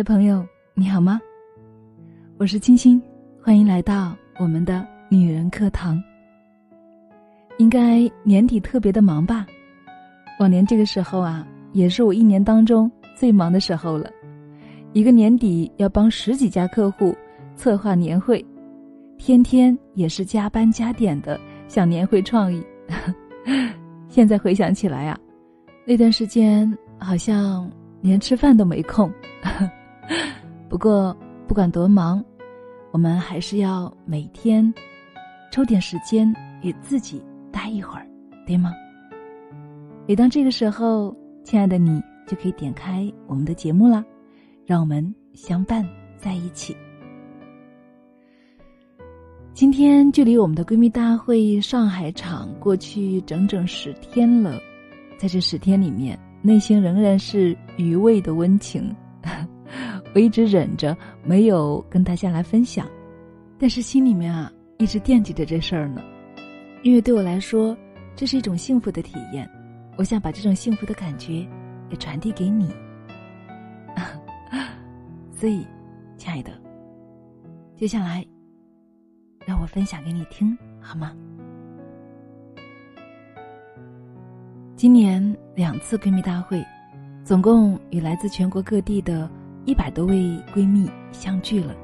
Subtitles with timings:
[0.00, 0.42] 的朋友，
[0.72, 1.20] 你好吗？
[2.38, 2.98] 我是清新，
[3.44, 6.02] 欢迎来到我们的女人课堂。
[7.58, 9.46] 应该年底特别的忙吧？
[10.40, 14.10] 往年这个时候啊，也是我一年当中最忙的时候了。
[14.94, 17.14] 一个年底要帮十几家客户
[17.54, 18.42] 策划年会，
[19.18, 22.64] 天天也是加班加点的想年会创意。
[24.08, 25.18] 现在回想起来啊，
[25.84, 29.12] 那段时间好像连吃饭都没空。
[30.68, 32.24] 不过不管多忙，
[32.90, 34.72] 我们还是要每天
[35.52, 38.06] 抽点时间与自己待一会儿，
[38.46, 38.72] 对吗？
[40.06, 41.14] 每当这个时候，
[41.44, 44.04] 亲爱的你就可以点开我们的节目啦，
[44.66, 45.86] 让我们相伴
[46.16, 46.76] 在一起。
[49.52, 54.58] 今天距离我们的闺蜜大会上海场过去整整十天了，
[55.18, 58.94] 在这十天里面，内心仍然是余味的温情。
[60.14, 62.86] 我一直忍着没有跟大家来分享，
[63.58, 66.02] 但是心里面啊一直惦记着这事儿呢，
[66.82, 67.76] 因为对我来说
[68.16, 69.48] 这是一种幸福的体验，
[69.96, 71.46] 我想把这种幸福的感觉
[71.90, 72.74] 也传递给你。
[75.32, 75.66] 所以，
[76.16, 76.50] 亲爱的，
[77.76, 78.26] 接下来
[79.46, 81.14] 让我分享给你听好吗？
[84.76, 86.64] 今年两次闺蜜大会。
[87.22, 89.30] 总共与来自全国各地的
[89.64, 90.16] 一百多位
[90.54, 91.74] 闺蜜相聚了。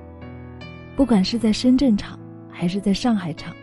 [0.96, 2.18] 不管是在深圳场
[2.50, 3.54] 还是在上海场，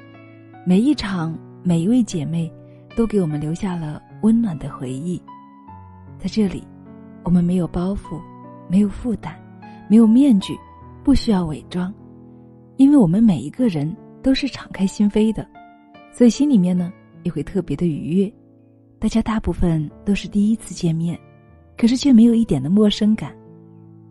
[0.65, 2.51] 每一场每一位姐妹
[2.95, 5.21] 都给我们留下了温暖的回忆。
[6.17, 6.63] 在这里，
[7.23, 8.21] 我们没有包袱，
[8.69, 9.33] 没有负担，
[9.89, 10.57] 没有面具，
[11.03, 11.93] 不需要伪装，
[12.77, 15.47] 因为我们每一个人都是敞开心扉的，
[16.11, 18.33] 所以心里面呢也会特别的愉悦。
[18.99, 21.19] 大家大部分都是第一次见面。
[21.75, 23.35] 可是却没有一点的陌生感。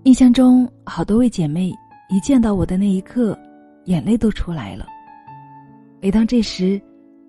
[0.04, 1.72] 印象中，好多位姐妹
[2.08, 3.38] 一见到我的那一刻，
[3.84, 4.84] 眼泪都出来了。
[6.00, 6.80] 每当这时，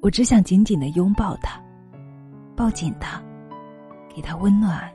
[0.01, 1.61] 我只想紧紧的拥抱她，
[2.56, 3.22] 抱紧她，
[4.16, 4.91] 给她温暖，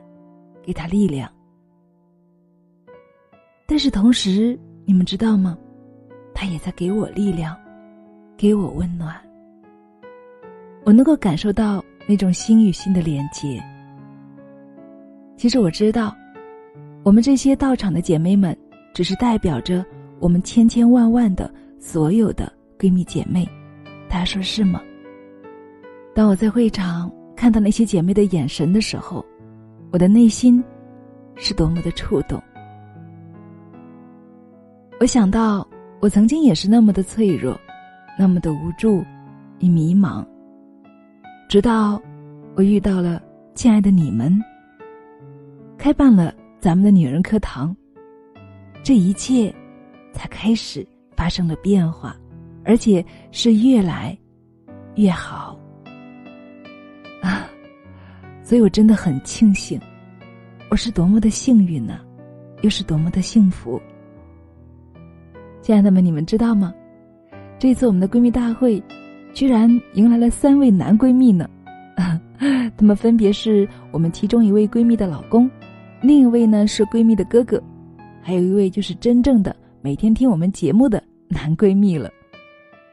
[0.61, 1.31] 给她力量。
[3.65, 5.57] 但是同时，你们知道吗？
[6.33, 7.55] 她也在给我力量，
[8.35, 9.15] 给我温暖。
[10.83, 13.63] 我能够感受到那种心与心的连接。
[15.37, 16.13] 其实我知道，
[17.03, 18.55] 我们这些到场的姐妹们，
[18.93, 19.85] 只是代表着
[20.19, 23.47] 我们千千万万的所有的闺蜜姐妹。
[24.09, 24.81] 大家说是吗？
[26.13, 29.25] 当我在会场看到那些姐妹的眼神的时候，
[29.91, 30.61] 我的内心
[31.35, 32.41] 是多么的触动。
[34.99, 35.65] 我想到，
[36.01, 37.57] 我曾经也是那么的脆弱，
[38.19, 39.03] 那么的无助
[39.59, 40.25] 与迷茫。
[41.47, 41.99] 直到
[42.55, 43.21] 我遇到了
[43.55, 44.37] 亲爱的你们。
[45.77, 47.73] 开办了咱们的女人课堂，
[48.83, 49.53] 这一切
[50.11, 52.13] 才开始发生了变化，
[52.65, 54.17] 而且是越来
[54.95, 55.57] 越好
[57.21, 57.49] 啊！
[58.43, 59.79] 所以我真的很庆幸，
[60.69, 62.01] 我是多么的幸运呢，
[62.61, 63.81] 又是多么的幸福。
[65.61, 66.73] 亲爱的们，你们知道吗？
[67.57, 68.83] 这次我们的闺蜜大会，
[69.33, 71.49] 居然迎来了三位男闺蜜呢，
[71.95, 75.49] 他们分别是我们其中一位闺蜜的老公。
[76.01, 77.61] 另一位呢是闺蜜的哥哥，
[78.21, 82.09] 还有一位就是真正的每天听我们节目的男闺蜜了，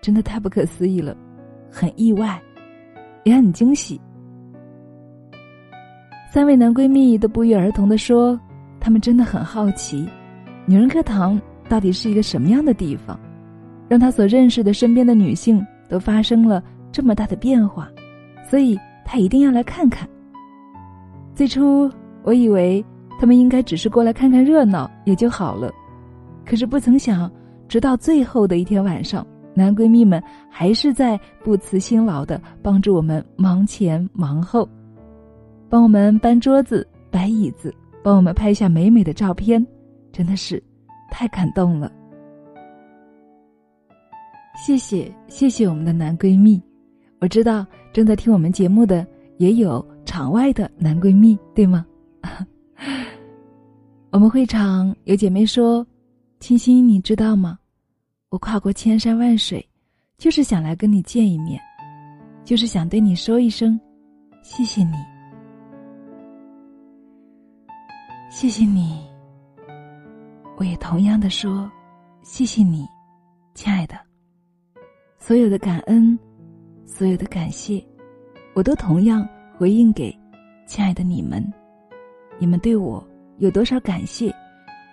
[0.00, 1.16] 真的太不可思议了，
[1.71, 2.43] 很意外，
[3.22, 4.00] 也很惊喜。
[6.33, 8.39] 三位男闺蜜都不约而同的说，
[8.81, 10.05] 他们真的很好奇，
[10.66, 13.16] 女人课堂到底是一个什么样的地方，
[13.89, 17.89] 让他所认识的身边的女性都发生了这么大的变化，
[18.50, 20.09] 所以他一定要来看看。
[21.37, 21.89] 最初
[22.25, 22.84] 我以为。
[23.19, 25.72] 他们应该只是过来看看热闹也就好了，
[26.44, 27.31] 可是不曾想，
[27.68, 34.68] 直到最后的一天晚上，男闺蜜们还是在不辞辛劳的帮助我们忙前忙后，
[35.68, 39.66] 帮我们搬桌子、摆椅子，帮我们拍下美美的照片，
[40.13, 40.63] 真的是
[41.10, 41.91] 太感动了。
[44.54, 46.63] 谢谢谢谢我们的男闺蜜，
[47.21, 49.07] 我知道正在听我们节目的
[49.39, 51.84] 也有场外的男闺蜜，对吗？
[54.11, 55.87] 我们会场有姐妹说
[56.41, 57.59] ：“清新，你知道吗？
[58.28, 59.67] 我跨过千山万水，
[60.19, 61.61] 就是想来跟你见一面，
[62.45, 63.78] 就是想对你说一声，
[64.43, 64.97] 谢谢你，
[68.31, 68.99] 谢谢你。
[70.59, 71.71] 我也同样的说，
[72.23, 72.87] 谢谢你，
[73.55, 73.95] 亲爱的。
[75.19, 76.19] 所有的感恩，
[76.84, 77.84] 所有的感谢，
[78.55, 79.27] 我都同样
[79.57, 80.17] 回应给
[80.67, 81.45] 亲爱的你们，
[82.38, 83.06] 你们对我。”
[83.38, 84.34] 有多少感谢，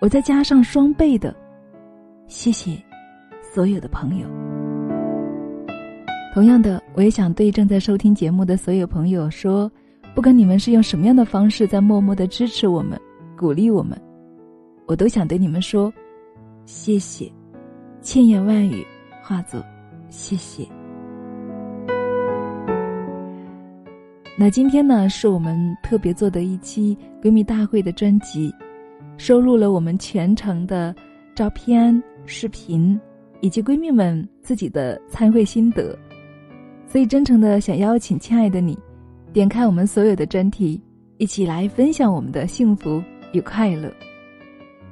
[0.02, 1.34] 我再加上双倍的
[2.26, 2.76] 谢谢
[3.54, 4.28] 所有的朋友。
[6.34, 9.72] 同样的，我也想对正在收听节目的所有朋友说，
[10.14, 13.00] 不管你们是用什么样的方式在默默的支持我们、
[13.34, 13.98] 鼓励我们，
[14.84, 15.90] 我都想对你们说，
[16.66, 17.32] 谢谢，
[18.02, 18.86] 千言万语
[19.22, 19.64] 化作
[20.10, 20.68] 谢谢。
[24.36, 28.52] 那今天呢，是我们特别做的一期闺蜜大会的专辑，
[29.16, 30.92] 收录了我们全程的
[31.36, 33.00] 照片、视频，
[33.40, 35.96] 以及闺蜜们自己的参会心得。
[36.88, 38.76] 所以，真诚的想邀请亲爱的你，
[39.32, 40.82] 点开我们所有的专题，
[41.18, 43.00] 一起来分享我们的幸福
[43.32, 43.88] 与快乐。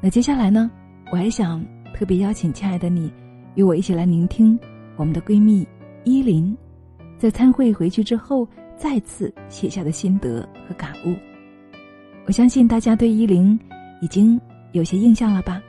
[0.00, 0.70] 那接下来呢，
[1.10, 3.12] 我还想特别邀请亲爱的你，
[3.56, 4.56] 与我一起来聆听
[4.94, 5.66] 我们的闺蜜
[6.04, 6.56] 依林，
[7.18, 11.14] 在参会回去之后再次写下的心得和感悟。
[12.26, 13.58] 我相信大家对依林
[14.00, 14.40] 已经
[14.72, 15.62] 有些印象了吧？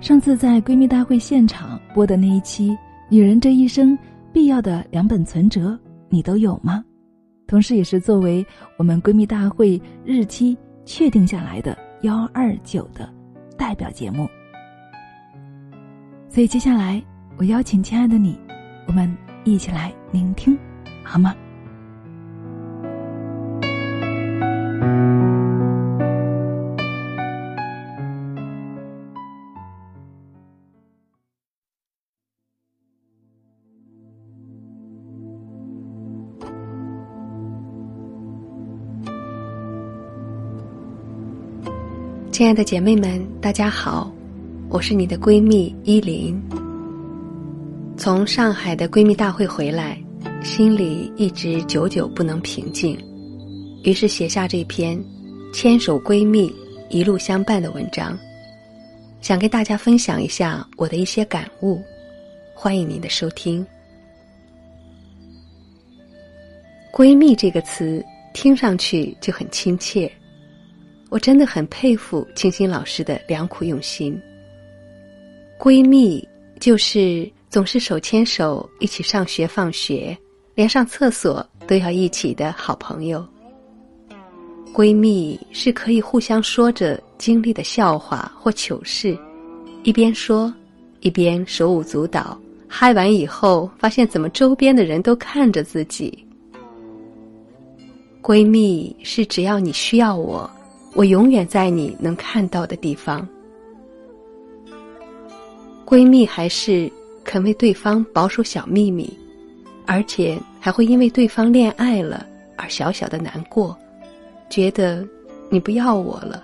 [0.00, 2.70] 上次在闺蜜大会现场播的那一期
[3.08, 3.96] 《女人这一生》。
[4.32, 5.78] 必要的两本存折，
[6.10, 6.84] 你都有吗？
[7.46, 8.44] 同时，也是作为
[8.76, 10.54] 我们闺蜜大会日期
[10.84, 13.10] 确定下来的幺二九的
[13.56, 14.28] 代表节目。
[16.28, 17.02] 所以，接下来
[17.38, 18.38] 我邀请亲爱的你，
[18.86, 19.10] 我们
[19.44, 20.54] 一起来聆听，
[21.02, 21.34] 好吗？
[42.36, 44.12] 亲爱的姐妹们，大家好，
[44.68, 46.38] 我是你的闺蜜依林。
[47.96, 49.98] 从上海的闺蜜大会回来，
[50.44, 52.94] 心里一直久久不能平静，
[53.84, 54.98] 于是写下这篇
[55.54, 56.54] 《牵手闺蜜
[56.90, 58.18] 一路相伴》的文章，
[59.22, 61.80] 想跟大家分享一下我的一些感悟。
[62.54, 63.66] 欢迎您的收听。
[66.92, 68.04] 闺蜜这个词
[68.34, 70.12] 听上去就很亲切。
[71.08, 74.20] 我真的很佩服清新老师的良苦用心。
[75.58, 76.26] 闺蜜
[76.60, 80.16] 就是总是手牵手一起上学放学，
[80.54, 83.26] 连上厕所都要一起的好朋友。
[84.74, 89.16] 闺蜜是可以互相说着经历的笑话或糗事，
[89.84, 90.52] 一边说
[91.00, 92.38] 一边手舞足蹈，
[92.68, 96.22] 嗨完以后发现怎么周边的人都看着自己。
[98.20, 100.50] 闺蜜是只要你需要我。
[100.96, 103.28] 我永远在你能看到的地方。
[105.84, 106.90] 闺蜜还是
[107.22, 109.12] 肯为对方保守小秘密，
[109.84, 112.26] 而且还会因为对方恋爱了
[112.56, 113.76] 而小小的难过，
[114.48, 115.06] 觉得
[115.50, 116.42] 你不要我了。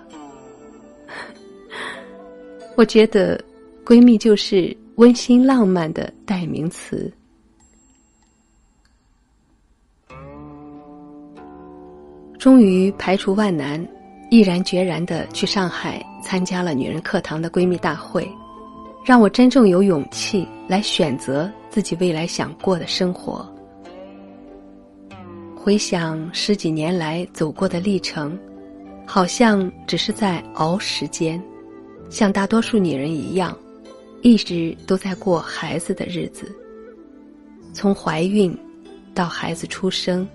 [2.77, 3.43] 我觉得
[3.87, 7.11] 闺蜜就是温馨浪漫的代名词。
[12.39, 13.83] 终于排除万难。
[14.33, 18.27] 毅然决然的去上海参加了女人课堂的闺蜜大会，
[19.05, 23.47] 让我真正有勇气来选择自己未来想过的生活。
[25.55, 28.39] 回想十几年来走过的历程，
[29.07, 31.39] 好像只是在熬时间，
[32.09, 33.55] 像大多数女人一样，
[34.23, 36.51] 一直都在过孩子的日子。
[37.75, 38.57] 从怀孕
[39.13, 40.27] 到孩子出生，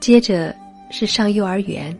[0.00, 0.56] 接着
[0.90, 1.94] 是上幼儿园。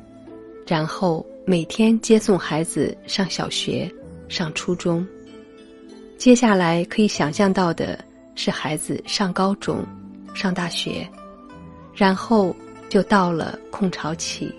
[0.67, 3.89] 然后每天接送孩子上小学、
[4.29, 5.07] 上初中，
[6.19, 7.99] 接下来可以想象到的
[8.35, 9.85] 是孩子上高中、
[10.35, 11.09] 上大学，
[11.95, 12.55] 然后
[12.89, 14.53] 就到了空巢期。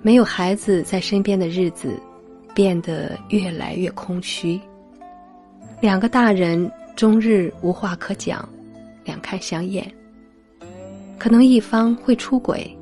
[0.00, 1.98] 没有孩子在身边的日子，
[2.54, 4.60] 变得越来越空虚。
[5.80, 8.48] 两个大人终日无话可讲，
[9.02, 9.92] 两看相厌。
[11.18, 12.78] 可能一方会出轨。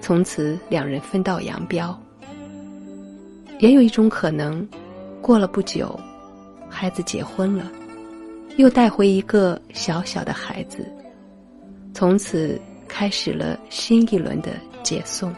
[0.00, 1.98] 从此两人分道扬镳。
[3.58, 4.66] 也有一种可能，
[5.22, 5.98] 过了不久，
[6.68, 7.70] 孩子结婚了，
[8.56, 10.86] 又带回一个小小的孩子，
[11.94, 14.50] 从此开始了新一轮的
[14.82, 15.34] 接送。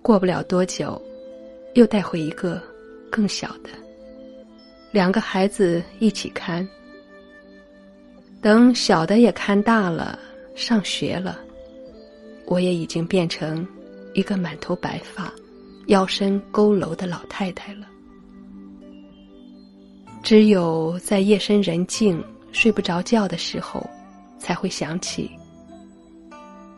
[0.00, 1.00] 过不了多久，
[1.74, 2.62] 又带回一个
[3.10, 3.70] 更小的，
[4.92, 6.66] 两个孩子一起看。
[8.40, 10.16] 等小的也看大了，
[10.54, 11.40] 上学了。
[12.48, 13.64] 我也已经变成
[14.14, 15.30] 一个满头白发、
[15.88, 17.86] 腰身佝偻的老太太了。
[20.22, 23.88] 只有在夜深人静、睡不着觉的时候，
[24.38, 25.30] 才会想起，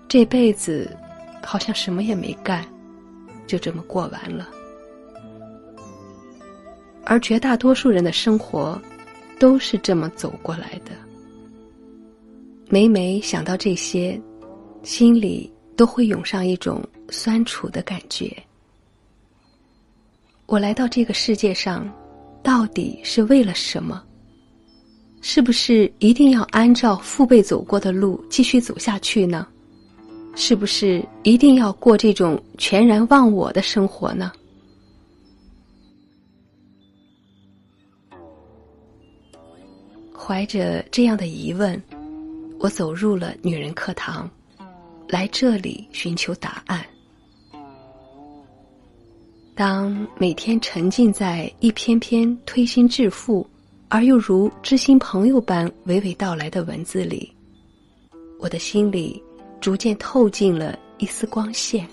[0.09, 0.91] 这辈子
[1.43, 2.65] 好像什么也没干，
[3.47, 4.49] 就这么过完了。
[7.05, 8.81] 而绝大多数人的生活，
[9.39, 10.93] 都是这么走过来的。
[12.69, 14.21] 每每想到这些，
[14.83, 18.31] 心里都会涌上一种酸楚的感觉。
[20.45, 21.91] 我来到这个世界上，
[22.43, 24.05] 到底是为了什么？
[25.23, 29.47] 是不是一定要按照父辈走过的路继续走下去呢？
[30.37, 34.31] 是不是一定要过这种全然忘我的生活呢？
[40.15, 41.83] 怀着这样的疑问，
[42.59, 44.31] 我走入了女人课堂，
[45.11, 46.83] 来这里寻求答案。
[49.55, 53.47] 当每天沉浸在一篇篇推心置腹
[53.89, 57.31] 而又如知心朋友般娓娓道来的文字里，
[58.39, 59.23] 我的心里。
[59.61, 61.87] 逐渐透进了一丝光线，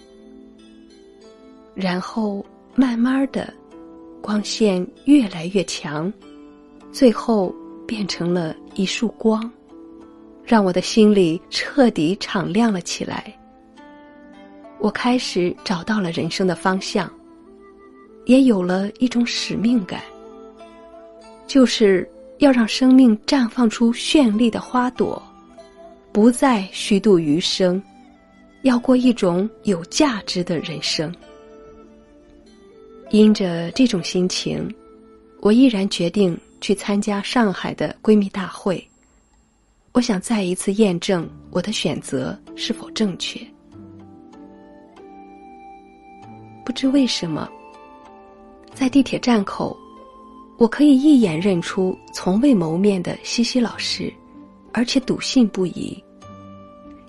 [1.76, 2.46] 然后
[2.76, 3.54] 慢慢的，
[4.22, 6.10] 光线越来越强，
[6.94, 7.54] 最后
[7.86, 9.52] 变成了一束光，
[10.48, 13.32] 让我的心里彻底敞亮了起来。
[14.80, 17.12] 我开始找到了人生的方向，
[18.25, 20.01] 也有了一种使命感，
[21.48, 25.22] 就是要让生命绽放出绚丽的花朵。
[26.13, 27.84] 不再虚度余生，
[28.62, 31.13] 要过一种有价值的人生。
[33.10, 34.74] 因着这种心情，
[35.42, 38.82] 我毅然决定去参加上海的闺蜜大会。
[39.98, 43.39] 我想再一次验证我的选择是否正确。
[46.63, 47.50] 不知为什么，
[48.75, 49.75] 在地铁站口，
[50.60, 54.13] 我可以一眼认出从未谋面的西西老师，
[54.72, 55.98] 而且笃信不疑。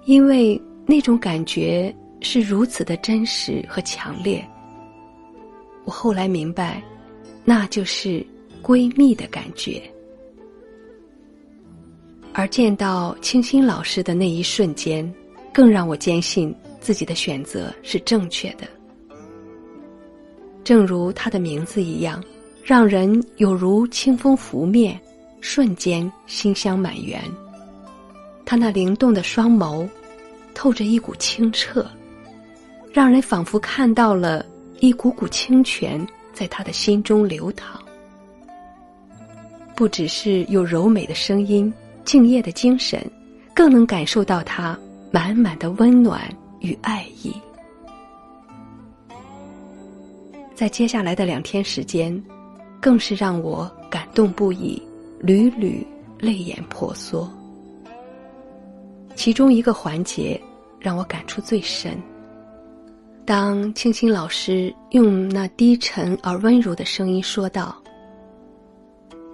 [0.06, 4.42] 因为那种感觉是如此的真实和强烈，
[5.84, 6.82] 我后来明白，
[7.44, 8.26] 那就是
[8.62, 9.82] 闺蜜的感觉。
[12.32, 15.12] 而见到清新老师的那一瞬间，
[15.52, 18.66] 更让我坚信自己的选择是正确的。
[20.62, 22.22] 正如他的名字一样，
[22.62, 25.00] 让人有如清风拂面，
[25.40, 27.22] 瞬间馨香满园。
[28.44, 29.88] 他那灵动的双眸。
[30.54, 31.86] 透着一股清澈，
[32.92, 34.44] 让人仿佛看到了
[34.80, 37.80] 一股股清泉在他的心中流淌。
[39.76, 41.72] 不只是有柔美的声音、
[42.08, 42.98] 敬业的精神，
[43.54, 44.78] 更能感受到他
[45.10, 46.26] 满满的温暖
[46.60, 47.30] 与爱意。
[50.54, 52.24] 在接下来的两天时间，
[52.80, 54.82] 更是让我感动不已，
[55.20, 55.86] 屡屡
[56.18, 57.30] 泪眼婆娑。
[59.14, 60.40] 其中一个环节。
[60.80, 62.00] 让我感触最深。
[63.26, 67.74] 当青青老师用那低沉而温柔的声音说道：“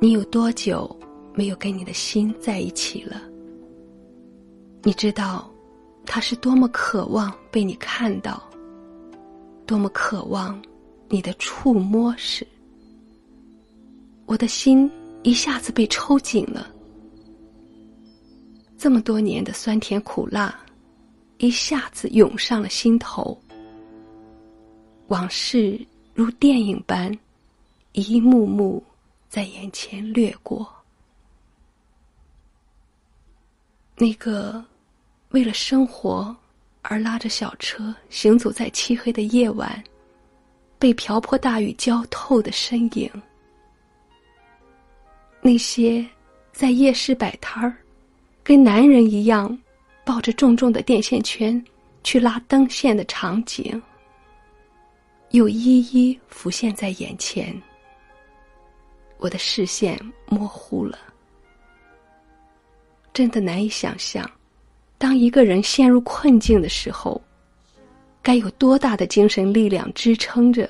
[0.00, 0.96] 你有多久
[1.34, 3.20] 没有跟你的心在一起了？
[4.82, 5.50] 你知道，
[6.06, 8.42] 他是多么渴望被你看到，
[9.66, 10.62] 多么渴望
[11.08, 12.46] 你的触摸时，
[14.26, 14.90] 我的心
[15.22, 16.70] 一下子被抽紧了。
[18.78, 20.58] 这么多年的酸甜苦辣。”
[21.38, 23.36] 一下子涌上了心头，
[25.08, 25.78] 往事
[26.14, 27.12] 如电影般，
[27.92, 28.82] 一幕幕
[29.28, 30.66] 在眼前掠过。
[33.96, 34.64] 那个
[35.30, 36.34] 为了生活
[36.82, 39.82] 而拉着小车行走在漆黑的夜晚，
[40.78, 43.10] 被瓢泼大雨浇透的身影，
[45.40, 46.04] 那些
[46.52, 47.76] 在夜市摆摊儿，
[48.42, 49.58] 跟男人一样。
[50.06, 51.64] 抱着重重的电线圈
[52.02, 53.82] 去拉灯线的场景，
[55.30, 57.58] 又一一浮现在眼前。
[59.16, 60.98] 我的视线模糊了，
[63.14, 64.30] 真的难以想象，
[64.98, 67.18] 当一个人陷入困境的时候，
[68.20, 70.68] 该有多大的精神力量支撑着，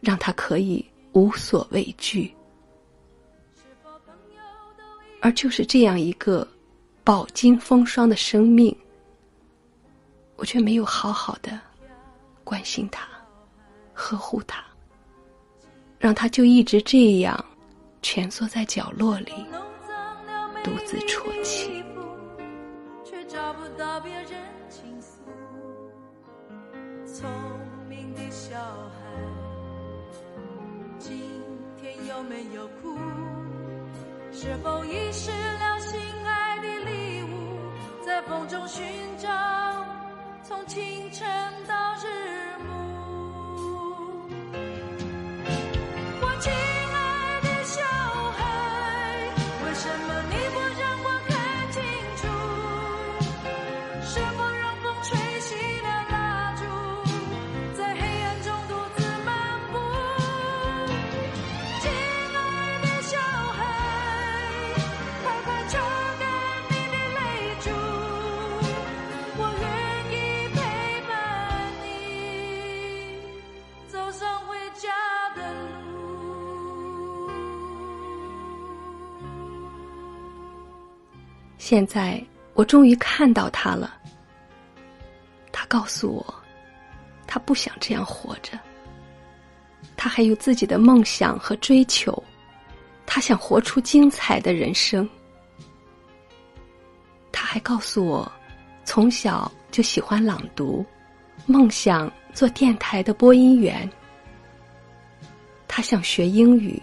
[0.00, 2.32] 让他可以无所畏惧。
[5.20, 6.46] 而就是这样一个。
[7.02, 8.76] 饱经风霜的生命，
[10.36, 11.58] 我却没有好好的
[12.44, 13.08] 关心他、
[13.94, 14.62] 呵护他，
[15.98, 17.42] 让他就一直这样
[18.02, 19.32] 蜷缩在角落里，
[20.62, 21.84] 独自啜泣。
[23.04, 24.30] 却找不到别人
[24.68, 25.18] 倾诉
[27.04, 27.28] 聪
[27.88, 29.00] 明的小孩，
[30.98, 31.20] 今
[31.80, 32.96] 天有没有哭？
[34.32, 37.58] 是否遗失了心爱的礼物，
[38.06, 38.86] 在风中寻
[39.18, 39.28] 找，
[40.44, 41.26] 从清晨
[41.66, 42.29] 到日
[81.70, 82.20] 现在
[82.54, 83.94] 我终于看到他了。
[85.52, 86.34] 他告诉我，
[87.28, 88.58] 他不想这样活着。
[89.96, 92.20] 他还有自己的梦想和追求，
[93.06, 95.08] 他想活出精彩的人生。
[97.30, 98.32] 他还告诉我，
[98.84, 100.84] 从小就喜欢朗读，
[101.46, 103.88] 梦想做电台的播音员。
[105.68, 106.82] 他想学英语，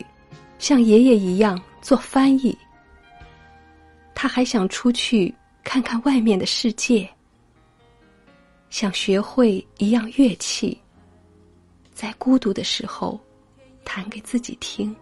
[0.59, 2.57] 像爷爷一样做翻译。
[4.19, 5.31] 他还想出去
[5.63, 7.07] 看看外面的世界，
[8.71, 10.75] 想学会一样乐器。
[11.93, 13.19] 在孤独的时候，
[13.85, 14.93] 弹给自己听。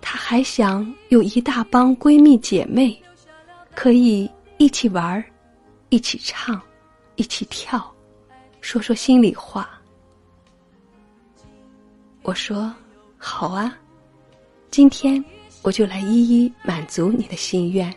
[0.00, 2.96] 他还想有一大帮闺蜜姐妹，
[3.74, 5.24] 可以一起玩儿
[5.88, 6.62] 一起唱，
[7.16, 7.92] 一起跳，
[8.60, 9.68] 说说心里话。
[12.22, 12.72] 我说
[13.18, 13.76] ：“好啊，
[14.70, 15.22] 今天
[15.64, 17.92] 我就来一一满足你的心愿。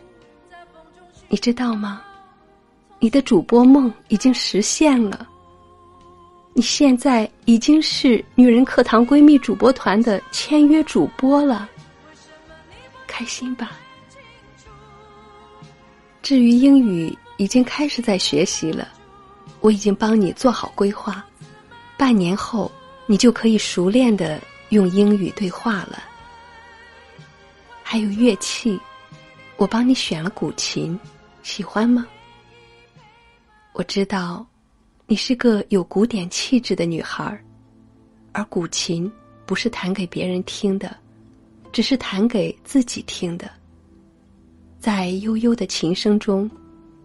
[1.28, 2.02] 你知道吗？
[2.98, 5.28] 你的主播梦已经实现了。”
[6.54, 11.68] 你现在已经是女人课堂闺蜜主播团的签约主播了，
[13.06, 13.72] 开心吧？
[16.20, 18.88] 至于英语，已经开始在学习了，
[19.60, 21.24] 我已经帮你做好规划，
[21.96, 22.72] 半年后
[23.06, 24.40] 你就可以熟练的
[24.70, 26.02] 用英语对话了。
[27.90, 28.78] 还有乐器，
[29.56, 31.00] 我帮你选了古琴，
[31.42, 32.06] 喜欢吗？
[33.72, 34.46] 我知道。
[35.06, 37.42] 你是个有古典气质的女孩儿，
[38.32, 39.10] 而古琴
[39.46, 40.94] 不是弹给别人听的，
[41.72, 43.50] 只是弹给自己听的。
[44.78, 46.50] 在悠悠的琴声中，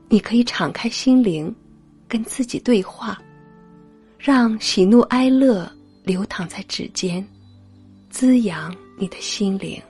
[0.10, 1.56] 你可以敞开心灵，
[2.10, 3.18] 跟自己对话，
[4.20, 5.72] 让喜怒哀乐
[6.04, 7.26] 流淌在指尖，
[8.10, 9.82] 滋养你的心灵。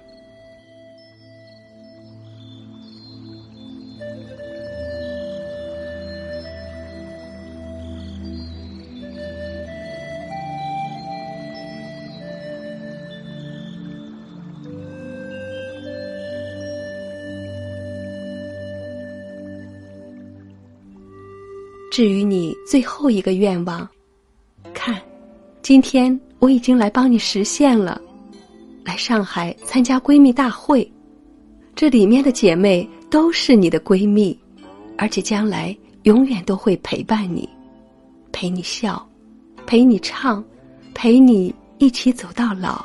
[21.93, 23.87] 至于你最后一个愿望，
[24.73, 24.99] 看，
[25.61, 28.01] 今天我已经来帮你实现了。
[28.83, 30.91] 来上海参加闺蜜大会，
[31.75, 34.35] 这里面的姐妹都是你的闺蜜，
[34.97, 37.47] 而且将来永远都会陪伴你，
[38.31, 39.07] 陪你笑，
[39.67, 40.43] 陪你唱，
[40.95, 42.83] 陪你一起走到老。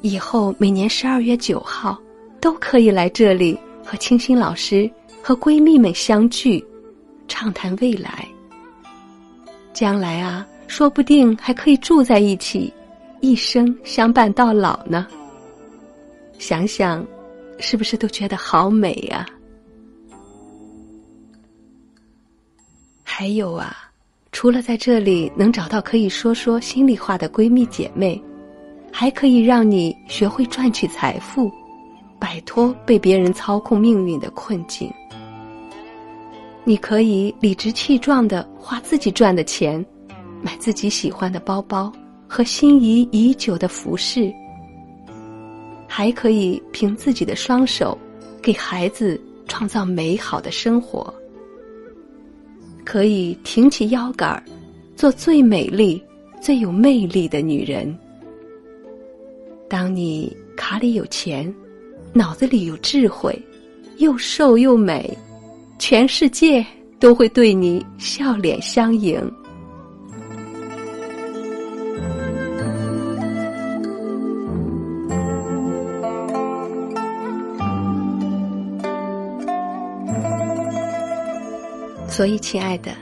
[0.00, 2.00] 以后每年十二月九号
[2.40, 3.54] 都可以来这里
[3.84, 4.90] 和清新老师
[5.22, 6.64] 和闺蜜们相聚。
[7.26, 8.26] 畅谈未来，
[9.72, 12.72] 将来啊，说不定还可以住在一起，
[13.20, 15.06] 一生相伴到老呢。
[16.38, 17.04] 想想，
[17.58, 19.26] 是不是都觉得好美呀？
[23.02, 23.76] 还有啊，
[24.32, 28.20] 除了在这里能找到可以说说心里话的闺蜜姐妹，
[28.92, 31.50] 还可以让你学会赚取财富，
[32.18, 34.92] 摆脱被别人操控命运的困境。
[36.66, 39.84] 你可以理直气壮的花自己赚的钱，
[40.42, 41.92] 买自己喜欢的包包
[42.26, 44.32] 和心仪已久的服饰，
[45.86, 47.96] 还可以凭自己的双手
[48.40, 51.12] 给孩子创造美好的生活。
[52.82, 54.42] 可以挺起腰杆儿，
[54.96, 56.02] 做最美丽、
[56.40, 57.94] 最有魅力的女人。
[59.68, 61.54] 当你卡里有钱，
[62.12, 63.38] 脑子里有智慧，
[63.98, 65.14] 又瘦又美。
[65.78, 66.64] 全世界
[66.98, 69.20] 都会对你笑脸相迎。
[82.08, 82.92] 所以，亲爱的，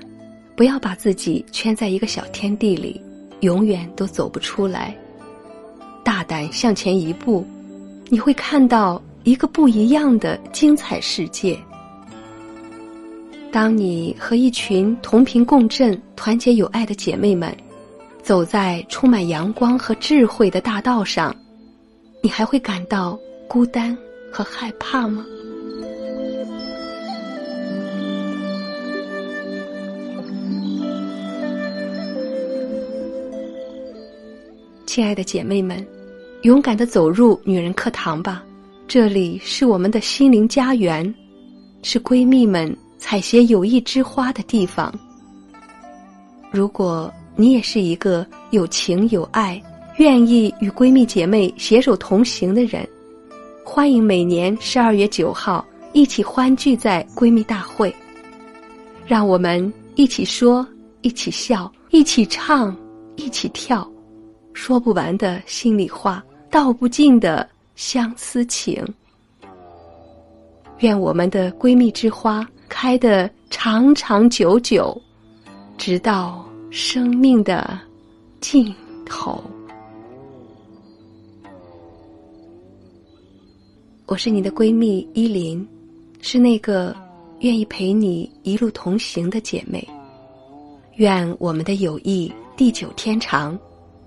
[0.56, 2.98] 不要把自己圈在一个小天地里，
[3.40, 4.96] 永远都走不出来。
[6.02, 7.46] 大胆向前一步，
[8.08, 11.58] 你会看到一个不一样的精彩世界。
[13.53, 17.55] 当你和一群同频共振、团结友爱的姐妹们，
[18.23, 21.37] 走在充满阳光和智慧的大道上，
[22.23, 23.95] 你还会感到孤单
[24.33, 25.27] 和害怕吗？
[34.87, 35.87] 亲爱的姐妹们，
[36.41, 38.43] 勇敢的走入女人课堂吧，
[38.88, 41.15] 这里是我们的心灵家园，
[41.83, 42.75] 是闺蜜们。
[43.03, 44.95] 采撷友谊之花的地方。
[46.53, 49.61] 如果你也是一个有情有爱、
[49.97, 52.88] 愿意与闺蜜姐妹携手同行的人，
[53.65, 57.93] 欢迎每年十二月九号一起欢聚在闺蜜大会，
[59.05, 60.65] 让我们一起说，
[61.01, 62.75] 一起笑，一起唱，
[63.17, 63.87] 一起跳，
[64.53, 68.81] 说不完的心里话，道不尽的相思情。
[70.79, 74.98] 愿我们的闺蜜之花开的长长久久，
[75.76, 77.78] 直到生命的
[78.40, 79.44] 尽头。
[84.06, 85.68] 我是你的闺蜜依林，
[86.22, 86.96] 是那个
[87.40, 89.87] 愿意陪你一路同行的姐妹。
[90.94, 93.56] 愿我们的友谊地久天长，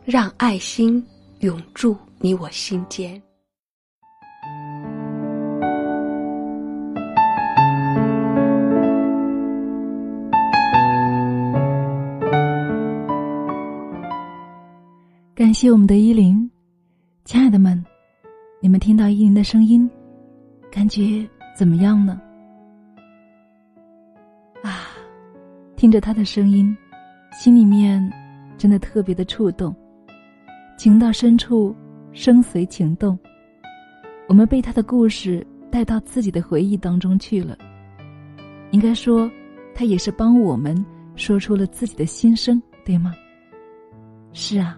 [0.04, 1.02] 让爱心
[1.42, 3.22] 永驻你我心间。
[15.56, 16.52] 谢我们的依林，
[17.24, 17.82] 亲爱的们。
[18.60, 19.90] 你们听到依林的声音，
[20.70, 21.26] 感觉
[21.58, 22.20] 怎么样呢？
[24.62, 24.90] 啊，
[25.78, 26.76] 听着她的声音，
[27.32, 28.06] 心里面
[28.58, 29.74] 真的特别的触动，
[30.78, 31.74] 情到深处，
[32.12, 33.18] 声随情动。
[34.28, 37.58] 我们被他的故事带到自己的回忆当中去了。
[38.72, 39.32] 应该说，
[39.74, 40.76] 他也是帮我们
[41.16, 43.16] 说出了自己的心声，对吗？
[44.34, 44.78] 是啊，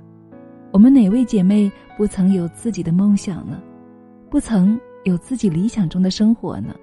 [0.72, 3.62] 我们哪位姐妹不曾有自己的梦想呢？
[4.30, 6.76] 不曾有自己理想中的生活呢。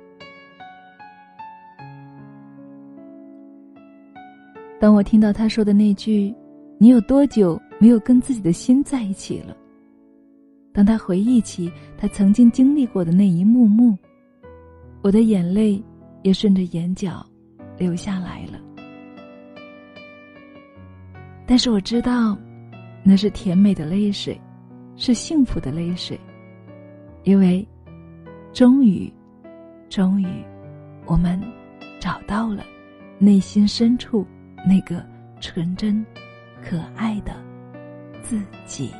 [4.80, 6.34] 当我听到他说的那句
[6.76, 9.56] “你有多久没有跟自己的心在一起了？”
[10.72, 13.96] 当他回忆起他曾经经历过的那一幕幕，
[15.02, 15.80] 我的眼泪
[16.22, 17.24] 也顺着眼角
[17.78, 18.60] 流下来了。
[21.46, 22.36] 但是我知道，
[23.06, 24.40] 那是甜美的泪水，
[24.96, 26.18] 是幸福的泪水。
[27.22, 27.66] 因为，
[28.52, 29.12] 终于，
[29.90, 30.26] 终于，
[31.04, 31.40] 我们
[32.00, 32.64] 找到了
[33.18, 34.26] 内心深处
[34.66, 35.04] 那个
[35.40, 36.04] 纯真、
[36.62, 37.34] 可爱的
[38.22, 38.90] 自己。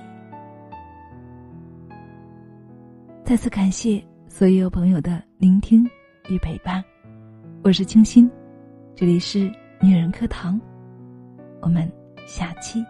[3.25, 5.83] 再次感谢所有朋友的聆听
[6.29, 6.85] 与陪伴，
[7.63, 8.31] 我是清新，
[8.95, 10.61] 这里是女人课堂，
[11.63, 11.91] 我们
[12.27, 12.85] 下期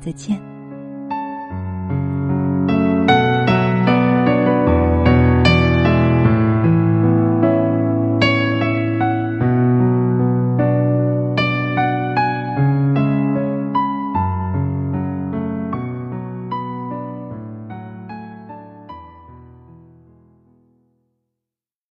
[0.00, 0.59] 再见。